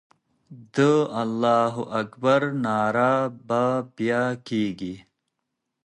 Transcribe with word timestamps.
د 0.75 0.77
الله 1.21 1.73
اکبر 2.01 2.41
ناره 2.65 3.13
به 3.47 3.63
بیا 3.95 4.25
کېږي. 4.47 4.95